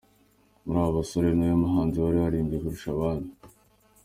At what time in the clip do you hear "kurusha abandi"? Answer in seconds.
2.61-3.31